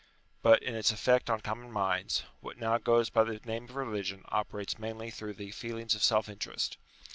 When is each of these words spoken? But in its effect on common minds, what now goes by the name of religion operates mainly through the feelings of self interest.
But 0.41 0.63
in 0.63 0.73
its 0.73 0.89
effect 0.91 1.29
on 1.29 1.41
common 1.41 1.71
minds, 1.71 2.23
what 2.39 2.57
now 2.57 2.79
goes 2.79 3.11
by 3.11 3.23
the 3.23 3.39
name 3.45 3.65
of 3.65 3.75
religion 3.75 4.23
operates 4.29 4.79
mainly 4.79 5.11
through 5.11 5.33
the 5.33 5.51
feelings 5.51 5.93
of 5.93 6.01
self 6.01 6.27
interest. 6.27 6.75